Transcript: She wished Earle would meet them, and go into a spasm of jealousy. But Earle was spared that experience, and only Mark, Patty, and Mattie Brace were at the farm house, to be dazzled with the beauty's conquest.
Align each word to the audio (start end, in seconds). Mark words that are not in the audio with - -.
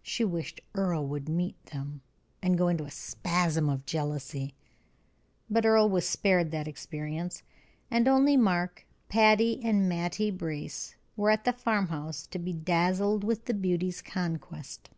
She 0.00 0.24
wished 0.24 0.62
Earle 0.74 1.06
would 1.08 1.28
meet 1.28 1.62
them, 1.66 2.00
and 2.40 2.56
go 2.56 2.68
into 2.68 2.84
a 2.86 2.90
spasm 2.90 3.68
of 3.68 3.84
jealousy. 3.84 4.54
But 5.50 5.66
Earle 5.66 5.90
was 5.90 6.08
spared 6.08 6.52
that 6.52 6.66
experience, 6.66 7.42
and 7.90 8.08
only 8.08 8.34
Mark, 8.34 8.86
Patty, 9.10 9.60
and 9.62 9.86
Mattie 9.86 10.30
Brace 10.30 10.96
were 11.18 11.28
at 11.30 11.44
the 11.44 11.52
farm 11.52 11.88
house, 11.88 12.26
to 12.28 12.38
be 12.38 12.54
dazzled 12.54 13.24
with 13.24 13.44
the 13.44 13.52
beauty's 13.52 14.00
conquest. 14.00 14.88